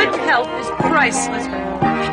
[0.00, 1.46] Good health is priceless.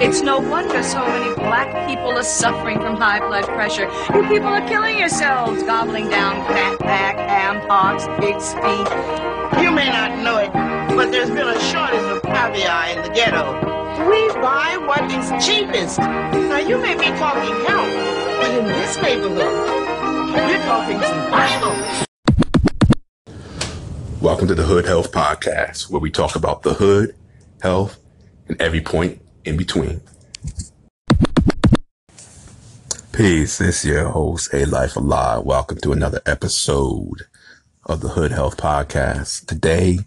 [0.04, 3.90] It's no wonder so many black people are suffering from high blood pressure.
[4.14, 9.64] You people are killing yourselves, gobbling down fat back, ham hocks, pig's feet.
[9.64, 10.52] You may not know it,
[10.98, 13.54] but there's been a shortage of caviar in the ghetto.
[14.10, 16.00] We buy what is cheapest.
[16.00, 21.72] Now, you may be talking health, but in this neighborhood, we're talking survival.
[24.20, 27.16] Welcome to the Hood Health Podcast, where we talk about the hood,
[27.62, 28.00] health,
[28.48, 30.02] and every point in between.
[33.12, 35.44] Peace, this is your host, A Life Alive.
[35.44, 37.24] Welcome to another episode
[37.86, 39.48] of the Hood Health Podcast.
[39.48, 40.00] Today,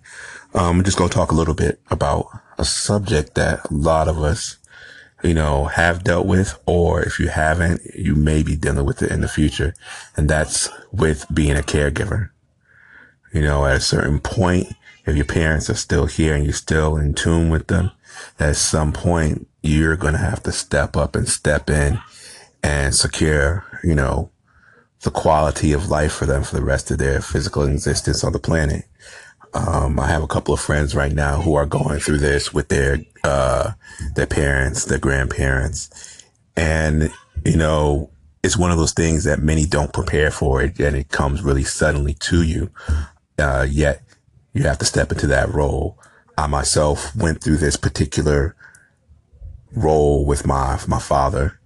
[0.54, 4.06] um, I'm just going to talk a little bit about a subject that a lot
[4.06, 4.58] of us,
[5.24, 9.10] you know, have dealt with, or if you haven't, you may be dealing with it
[9.10, 9.74] in the future.
[10.16, 12.30] And that's with being a caregiver.
[13.32, 14.68] You know, at a certain point,
[15.10, 17.90] if your parents are still here and you're still in tune with them,
[18.38, 22.00] at some point, you're going to have to step up and step in
[22.62, 24.30] and secure, you know,
[25.02, 28.38] the quality of life for them for the rest of their physical existence on the
[28.38, 28.84] planet.
[29.52, 32.68] Um, I have a couple of friends right now who are going through this with
[32.68, 33.72] their, uh,
[34.14, 36.22] their parents, their grandparents.
[36.56, 37.10] And,
[37.44, 38.10] you know,
[38.42, 41.64] it's one of those things that many don't prepare for it and it comes really
[41.64, 42.70] suddenly to you.
[43.38, 44.02] Uh, yet
[44.52, 45.98] you have to step into that role.
[46.36, 48.56] I myself went through this particular
[49.72, 51.60] role with my, my father,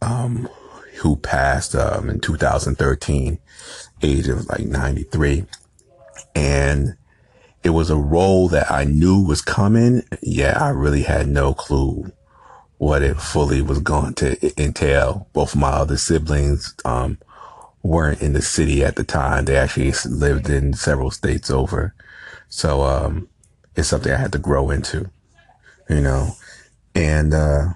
[0.00, 0.48] um,
[1.00, 3.38] who passed, um, in 2013,
[4.02, 5.46] age of like 93.
[6.34, 6.96] And
[7.62, 10.02] it was a role that I knew was coming.
[10.20, 12.12] Yeah, I really had no clue
[12.78, 15.28] what it fully was going to entail.
[15.32, 17.18] Both my other siblings, um,
[17.82, 19.44] weren't in the city at the time.
[19.44, 21.94] They actually lived in several states over.
[22.54, 23.28] So, um,
[23.76, 25.10] it's something I had to grow into,
[25.88, 26.32] you know,
[26.94, 27.68] and, uh,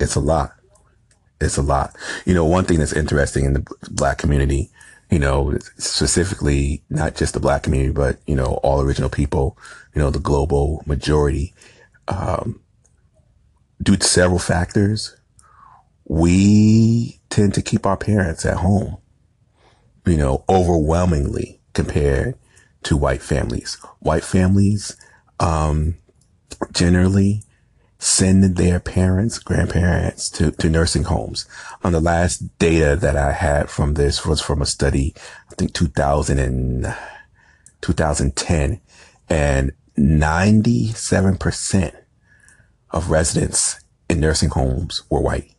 [0.00, 0.56] it's a lot.
[1.40, 1.94] It's a lot.
[2.26, 4.68] You know, one thing that's interesting in the black community,
[5.12, 9.56] you know, specifically not just the black community, but, you know, all original people,
[9.94, 11.54] you know, the global majority,
[12.08, 12.60] um,
[13.80, 15.16] due to several factors,
[16.04, 18.96] we tend to keep our parents at home,
[20.04, 22.34] you know, overwhelmingly compared
[22.84, 23.76] to white families.
[24.00, 24.96] White families,
[25.38, 25.96] um,
[26.72, 27.42] generally
[27.98, 31.46] send their parents, grandparents to, to nursing homes.
[31.84, 35.14] On the last data that I had from this was from a study,
[35.50, 36.94] I think 2000 and
[37.82, 38.80] 2010
[39.28, 41.94] and 97%
[42.90, 45.52] of residents in nursing homes were white.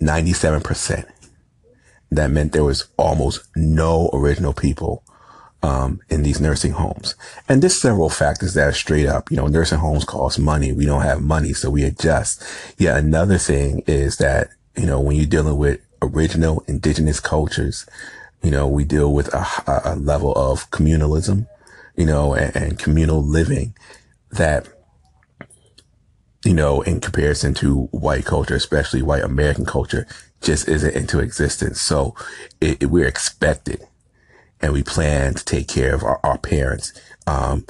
[0.00, 1.06] 97%.
[2.10, 5.04] That meant there was almost no original people
[5.62, 7.14] um, in these nursing homes.
[7.48, 10.72] And there's several factors that are straight up, you know, nursing homes cost money.
[10.72, 12.42] We don't have money, so we adjust.
[12.78, 12.96] Yeah.
[12.96, 17.86] Another thing is that, you know, when you're dealing with original indigenous cultures,
[18.42, 19.46] you know, we deal with a,
[19.84, 21.46] a level of communalism,
[21.96, 23.74] you know, and, and communal living
[24.30, 24.68] that
[26.44, 30.06] you know, in comparison to white culture, especially white American culture,
[30.40, 31.80] just isn't into existence.
[31.80, 32.14] So
[32.60, 33.86] it, it, we're expected
[34.60, 36.92] and we plan to take care of our, our parents,
[37.26, 37.64] um,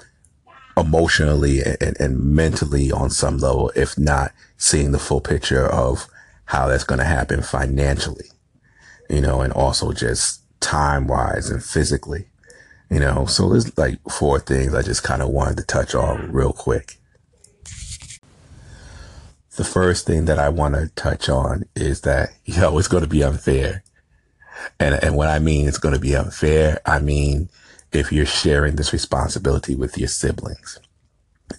[0.77, 6.06] emotionally and, and mentally on some level, if not seeing the full picture of
[6.47, 8.27] how that's going to happen financially,
[9.09, 12.27] you know, and also just time wise and physically,
[12.91, 16.33] you know, so there's like four things I just kind of wanted to touch on
[16.33, 17.01] real quick
[19.61, 23.03] the first thing that I want to touch on is that, you know, it's going
[23.03, 23.83] to be unfair.
[24.78, 27.48] And, and what I mean it's going to be unfair, I mean,
[27.93, 30.78] if you're sharing this responsibility with your siblings,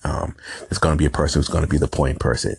[0.03, 0.35] um,
[0.69, 2.55] it's going to be a person who's going to be the point person.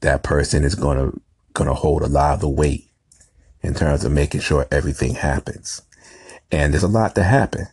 [0.00, 1.20] That person is going to,
[1.54, 2.88] going to hold a lot of the weight
[3.62, 5.82] in terms of making sure everything happens.
[6.52, 7.66] And there's a lot to happen.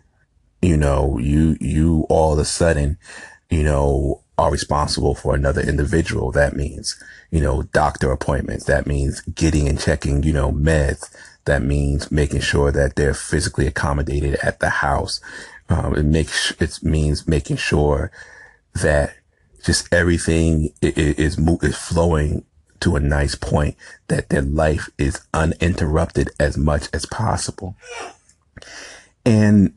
[0.62, 2.98] You know, you, you all of a sudden,
[3.50, 6.31] you know, are responsible for another individual.
[6.31, 8.66] That means, you know, doctor appointments.
[8.66, 11.13] That means getting and checking, you know, meds.
[11.45, 15.19] That means making sure that they're physically accommodated at the house.
[15.69, 18.12] Um, it makes, it means making sure
[18.74, 19.16] that
[19.63, 22.45] just everything is, is flowing
[22.81, 23.75] to a nice point
[24.07, 27.75] that their life is uninterrupted as much as possible.
[29.25, 29.74] And,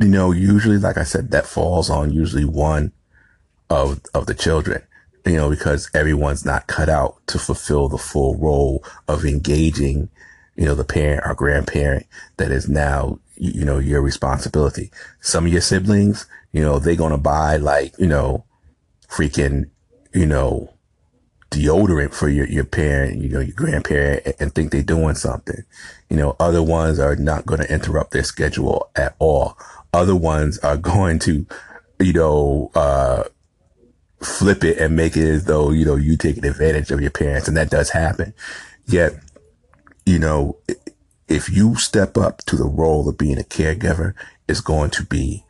[0.00, 2.92] you know, usually, like I said, that falls on usually one
[3.68, 4.82] of, of the children,
[5.26, 10.08] you know, because everyone's not cut out to fulfill the full role of engaging,
[10.56, 12.06] you know, the parent or grandparent
[12.38, 14.90] that is now, you know, your responsibility.
[15.20, 18.44] Some of your siblings, you know, they're going to buy like, you know,
[19.08, 19.70] freaking,
[20.14, 20.72] you know,
[21.50, 25.62] deodorant for your, your parent, you know, your grandparent and think they're doing something.
[26.08, 29.58] You know, other ones are not going to interrupt their schedule at all.
[29.92, 31.46] Other ones are going to,
[32.00, 33.24] you know, uh,
[34.20, 37.48] flip it and make it as though, you know, you taking advantage of your parents.
[37.48, 38.32] And that does happen.
[38.86, 39.12] Yet,
[40.06, 40.56] you know,
[41.28, 44.14] if you step up to the role of being a caregiver,
[44.48, 45.44] it's going to be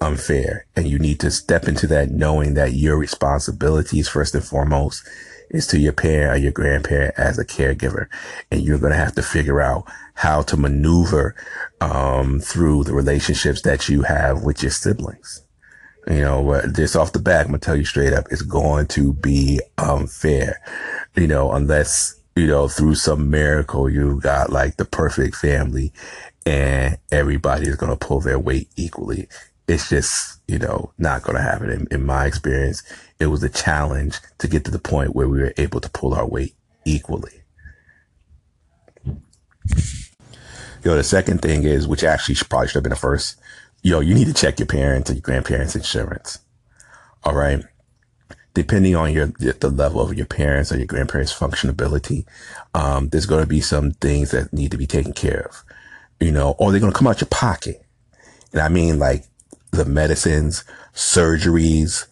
[0.00, 0.66] unfair.
[0.74, 5.06] And you need to step into that knowing that your responsibilities, first and foremost,
[5.50, 8.06] is to your parent or your grandparent as a caregiver.
[8.50, 9.84] And you're going to have to figure out
[10.14, 11.36] how to maneuver,
[11.80, 15.42] um, through the relationships that you have with your siblings.
[16.06, 18.86] You know, this off the back, I'm going to tell you straight up, it's going
[18.88, 20.58] to be unfair,
[21.14, 25.92] you know, unless you know, through some miracle, you got like the perfect family
[26.46, 29.28] and everybody is going to pull their weight equally.
[29.66, 31.68] It's just, you know, not going to happen.
[31.68, 32.82] In, in my experience,
[33.18, 36.14] it was a challenge to get to the point where we were able to pull
[36.14, 36.54] our weight
[36.86, 37.42] equally.
[40.84, 43.38] Yo, the second thing is, which actually probably should have been the first,
[43.82, 46.38] yo, you need to check your parents and your grandparents' insurance.
[47.24, 47.64] All right
[48.58, 52.26] depending on your the level of your parents or your grandparents' functionability,
[52.74, 55.62] um, there's going to be some things that need to be taken care of,
[56.18, 57.84] you know, or they're going to come out your pocket.
[58.52, 59.24] And I mean like
[59.70, 62.06] the medicines, surgeries,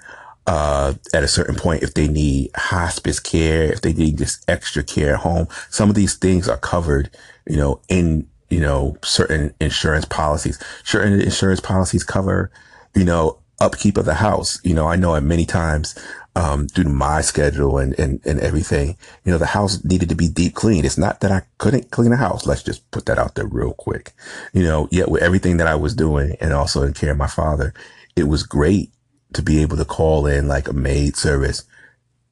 [0.47, 4.85] uh, at a certain point, if they need hospice care, if they need just extra
[4.85, 7.11] care at home, some of these things are covered,
[7.49, 10.63] you know, in, you know, certain insurance policies.
[10.85, 12.53] Certain insurance policies cover,
[12.95, 14.61] you know, upkeep of the house.
[14.63, 15.97] You know, I know at many times
[16.37, 20.15] um, due to my schedule and, and, and everything, you know, the house needed to
[20.15, 20.85] be deep cleaned.
[20.85, 22.45] It's not that I couldn't clean a house.
[22.47, 24.13] Let's just put that out there real quick.
[24.53, 27.27] You know, yet with everything that I was doing and also in care of my
[27.27, 27.73] father,
[28.17, 28.91] it was great
[29.33, 31.65] to be able to call in like a maid service,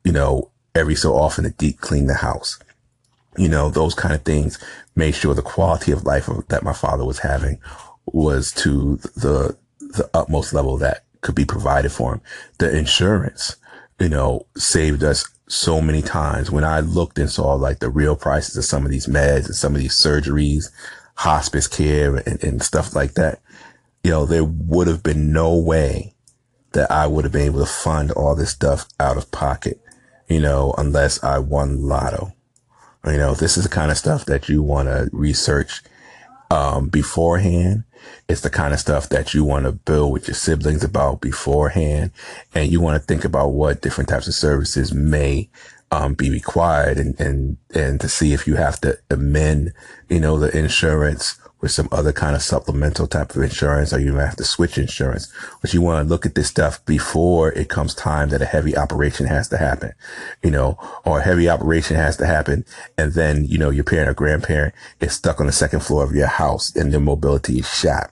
[0.05, 2.59] you know, every so often to deep clean the house.
[3.39, 4.62] You know, those kind of things
[4.95, 7.59] made sure the quality of life that my father was having
[8.05, 12.21] was to the, the utmost level that could be provided for him.
[12.59, 13.57] The insurance,
[13.99, 16.50] you know, saved us so many times.
[16.50, 19.55] When I looked and saw like the real prices of some of these meds and
[19.55, 20.70] some of these surgeries,
[21.17, 23.41] hospice care and, and stuff like that,
[24.02, 26.14] you know, there would have been no way
[26.73, 29.81] that I would have been able to fund all this stuff out of pocket,
[30.29, 32.32] you know, unless I won lotto.
[33.06, 35.82] You know, this is the kind of stuff that you want to research
[36.50, 37.85] um, beforehand.
[38.29, 42.11] It's the kind of stuff that you want to build with your siblings about beforehand.
[42.55, 45.49] And you want to think about what different types of services may
[45.91, 49.73] um, be required and, and, and to see if you have to amend,
[50.09, 54.14] you know, the insurance with some other kind of supplemental type of insurance or you
[54.16, 55.32] have to switch insurance.
[55.62, 58.76] But you want to look at this stuff before it comes time that a heavy
[58.76, 59.94] operation has to happen,
[60.43, 60.76] you know,
[61.06, 62.66] or a heavy operation has to happen.
[62.99, 66.14] And then, you know, your parent or grandparent is stuck on the second floor of
[66.14, 68.11] your house and their mobility is shot.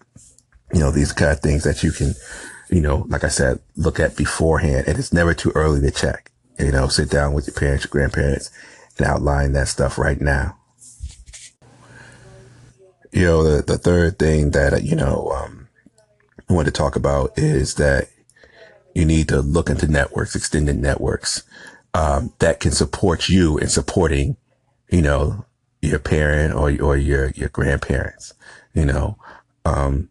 [0.72, 2.14] You know, these kind of things that you can,
[2.70, 6.32] you know, like I said, look at beforehand and it's never too early to check.
[6.58, 8.50] You know, sit down with your parents, your grandparents
[8.96, 10.56] and outline that stuff right now
[13.12, 15.68] you know, the, the third thing that, you know, um,
[16.48, 18.08] I want to talk about is that
[18.94, 21.42] you need to look into networks, extended networks,
[21.94, 24.36] um, that can support you in supporting,
[24.90, 25.44] you know,
[25.82, 28.32] your parent or, or your, your grandparents,
[28.74, 29.18] you know,
[29.64, 30.08] um,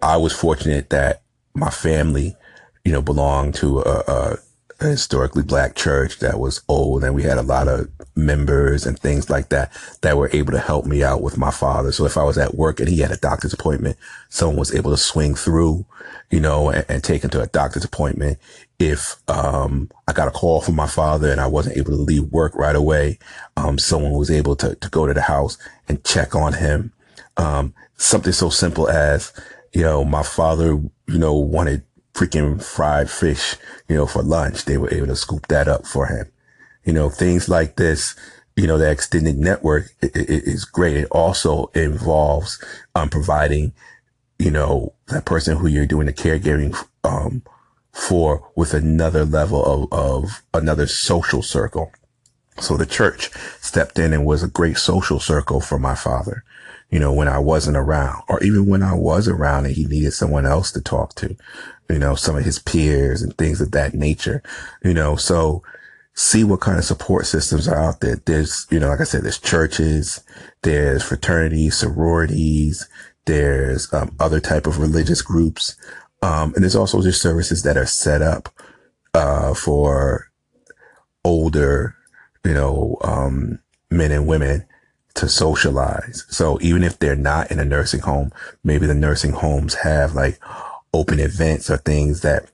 [0.00, 1.22] I was fortunate that
[1.54, 2.36] my family,
[2.84, 4.38] you know, belonged to a, a
[4.82, 8.98] a historically black church that was old and we had a lot of members and
[8.98, 9.72] things like that
[10.02, 11.92] that were able to help me out with my father.
[11.92, 13.96] So if I was at work and he had a doctor's appointment,
[14.28, 15.86] someone was able to swing through,
[16.30, 18.38] you know, and, and take him to a doctor's appointment.
[18.78, 22.24] If, um, I got a call from my father and I wasn't able to leave
[22.24, 23.18] work right away,
[23.56, 25.56] um, someone was able to, to go to the house
[25.88, 26.92] and check on him.
[27.36, 29.32] Um, something so simple as,
[29.72, 31.82] you know, my father, you know, wanted
[32.14, 33.56] freaking fried fish,
[33.88, 34.64] you know, for lunch.
[34.64, 36.30] They were able to scoop that up for him.
[36.84, 38.14] You know, things like this,
[38.56, 40.96] you know, the extended network is great.
[40.96, 42.62] It also involves,
[42.94, 43.72] um, providing,
[44.38, 47.42] you know, that person who you're doing the caregiving, um,
[47.92, 51.92] for with another level of, of another social circle.
[52.58, 53.30] So the church
[53.60, 56.44] stepped in and was a great social circle for my father,
[56.90, 60.12] you know, when I wasn't around or even when I was around and he needed
[60.12, 61.36] someone else to talk to
[61.92, 64.42] you know, some of his peers and things of that nature,
[64.82, 65.62] you know, so,
[66.14, 68.16] see what kind of support systems are out there.
[68.26, 70.22] There's, you know, like I said, there's churches,
[70.62, 72.86] there's fraternities, sororities,
[73.24, 75.74] there's um, other type of religious groups.
[76.20, 78.50] Um, and there's also just services that are set up,
[79.14, 80.30] uh, for
[81.24, 81.96] older,
[82.44, 83.58] you know, um,
[83.90, 84.64] men and women
[85.14, 86.24] to socialize.
[86.28, 88.32] So even if they're not in a nursing home,
[88.64, 90.38] maybe the nursing homes have like
[90.94, 92.50] open events or things that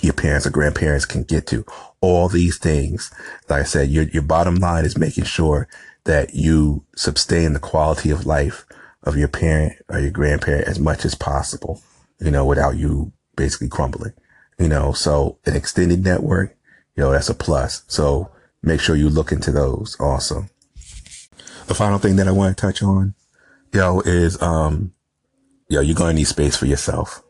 [0.00, 1.64] your parents or grandparents can get to.
[2.00, 3.12] All these things,
[3.48, 5.68] like I said, your, your bottom line is making sure
[6.04, 8.64] that you sustain the quality of life
[9.02, 11.82] of your parent or your grandparent as much as possible,
[12.20, 14.12] you know, without you basically crumbling,
[14.58, 16.56] you know, so an extended network,
[16.96, 17.82] you know, that's a plus.
[17.88, 18.30] So
[18.62, 20.46] make sure you look into those also.
[21.66, 23.14] The final thing that I want to touch on,
[23.72, 24.92] yo, is, um,
[25.68, 27.22] yo, you're going to need space for yourself.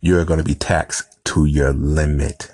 [0.00, 2.52] You're going to be taxed to your limit,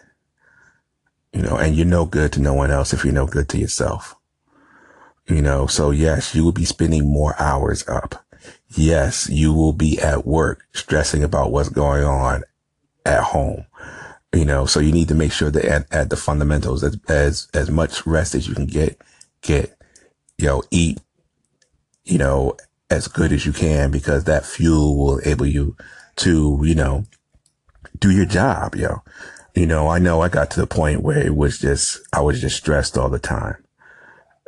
[1.32, 3.58] you know, and you're no good to no one else if you're no good to
[3.58, 4.14] yourself.
[5.26, 8.24] You know, so yes, you will be spending more hours up.
[8.68, 12.42] Yes, you will be at work stressing about what's going on
[13.04, 13.64] at home.
[14.32, 17.48] You know, so you need to make sure that at, at the fundamentals as, as,
[17.52, 19.00] as much rest as you can get,
[19.42, 19.76] get,
[20.38, 21.00] you know, eat,
[22.04, 22.56] you know,
[22.90, 25.76] as good as you can because that fuel will enable you
[26.16, 27.04] to, you know,
[27.98, 29.02] do your job, yo.
[29.54, 32.40] You know, I know I got to the point where it was just, I was
[32.40, 33.56] just stressed all the time.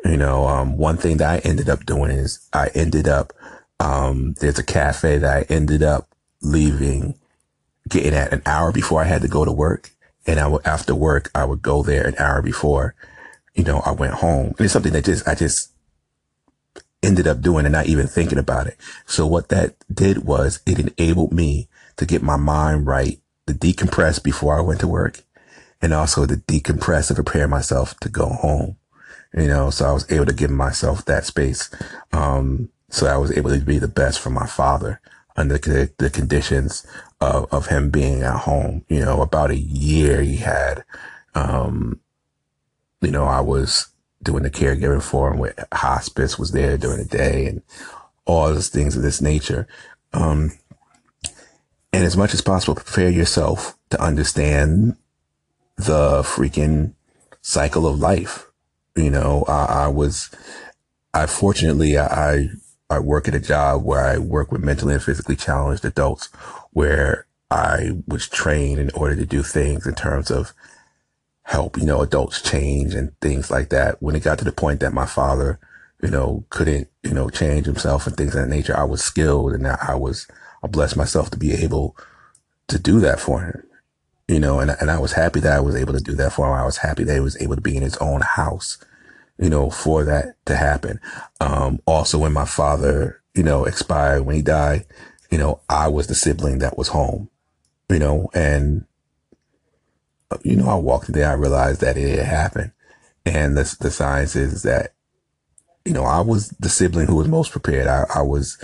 [0.04, 3.32] You know, um, one thing that I ended up doing is I ended up,
[3.78, 6.08] um, there's a cafe that I ended up
[6.40, 7.18] leaving,
[7.92, 9.90] getting at an hour before I had to go to work.
[10.26, 12.94] And I would, after work, I would go there an hour before,
[13.54, 14.46] you know, I went home.
[14.46, 15.70] And it's something that just, I just
[17.02, 18.76] ended up doing and not even thinking about it.
[19.06, 24.22] So what that did was it enabled me to get my mind right, to decompress
[24.22, 25.22] before I went to work
[25.80, 28.76] and also to decompress and prepare myself to go home
[29.34, 31.70] you know, so I was able to give myself that space.
[32.12, 35.00] Um, so I was able to be the best for my father
[35.36, 36.86] under the, the conditions
[37.20, 38.84] of, of him being at home.
[38.88, 40.84] You know, about a year he had,
[41.34, 42.00] um,
[43.00, 43.88] you know, I was
[44.22, 47.62] doing the caregiving for him with hospice was there during the day and
[48.24, 49.66] all those things of this nature.
[50.12, 50.52] Um,
[51.92, 54.96] and as much as possible, prepare yourself to understand
[55.76, 56.94] the freaking
[57.40, 58.52] cycle of life
[58.96, 60.30] you know, I, I was,
[61.14, 62.48] I fortunately, I, I
[62.99, 66.28] work at a job where I work with mentally and physically challenged adults
[66.72, 70.52] where I was trained in order to do things in terms of
[71.44, 74.02] help, you know, adults change and things like that.
[74.02, 75.58] When it got to the point that my father,
[76.02, 79.52] you know, couldn't, you know, change himself and things of that nature, I was skilled
[79.52, 80.26] and I was,
[80.62, 81.96] I blessed myself to be able
[82.68, 83.64] to do that for him
[84.28, 86.46] you know, and, and I was happy that I was able to do that for
[86.46, 86.54] him.
[86.54, 88.78] I was happy that he was able to be in his own house,
[89.38, 91.00] you know, for that to happen.
[91.40, 94.84] Um, also when my father, you know, expired, when he died,
[95.30, 97.30] you know, I was the sibling that was home,
[97.88, 98.84] you know, and,
[100.30, 102.72] uh, you know, I walked there, I realized that it had happened.
[103.24, 104.92] And the, the science is that,
[105.84, 107.86] you know, I was the sibling who was most prepared.
[107.86, 108.62] I, I was,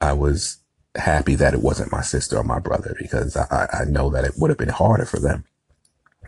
[0.00, 0.58] I was
[0.94, 4.34] happy that it wasn't my sister or my brother because I, I know that it
[4.36, 5.44] would have been harder for them.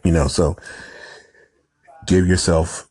[0.04, 0.56] You know, so
[2.06, 2.88] give yourself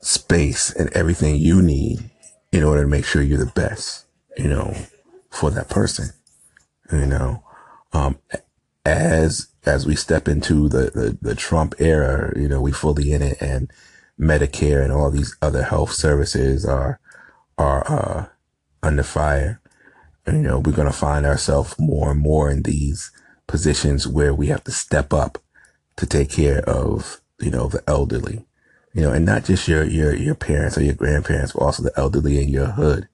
[0.00, 2.10] space and everything you need
[2.52, 4.74] in order to make sure you're the best, you know,
[5.30, 6.10] for that person.
[6.92, 7.44] You know,
[7.92, 8.18] um,
[8.84, 13.22] as, as we step into the, the, the Trump era, you know, we fully in
[13.22, 13.70] it and
[14.18, 16.98] Medicare and all these other health services are,
[17.56, 18.26] are, uh,
[18.82, 19.60] under fire
[20.26, 23.10] you know, we're going to find ourselves more and more in these
[23.46, 25.38] positions where we have to step up
[25.96, 28.44] to take care of, you know, the elderly,
[28.92, 31.92] you know, and not just your, your, your parents or your grandparents, but also the
[31.96, 33.08] elderly in your hood,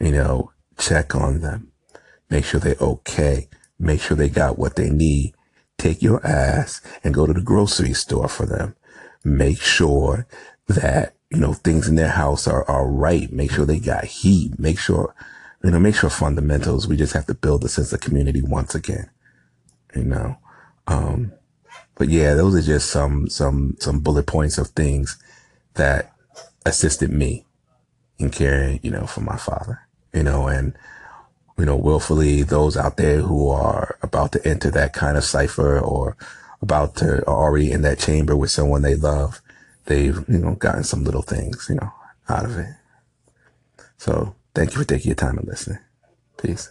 [0.00, 1.72] you know, check on them,
[2.28, 5.34] make sure they're okay, make sure they got what they need.
[5.78, 8.74] Take your ass and go to the grocery store for them.
[9.24, 10.26] Make sure
[10.68, 13.30] that, you know, things in their house are, are right.
[13.30, 14.58] Make sure they got heat.
[14.58, 15.14] Make sure
[15.66, 16.86] you know, make sure fundamentals.
[16.86, 19.10] We just have to build a sense of community once again,
[19.96, 20.38] you know.
[20.86, 21.32] Um,
[21.96, 25.18] but yeah, those are just some, some, some bullet points of things
[25.74, 26.12] that
[26.64, 27.44] assisted me
[28.18, 29.80] in caring, you know, for my father,
[30.12, 30.76] you know, and,
[31.58, 35.78] you know, willfully those out there who are about to enter that kind of cipher
[35.78, 36.16] or
[36.62, 39.40] about to are already in that chamber with someone they love,
[39.86, 41.92] they've, you know, gotten some little things, you know,
[42.28, 42.74] out of it.
[43.98, 45.80] So Thank you for taking your time and listening.
[46.42, 46.70] Peace.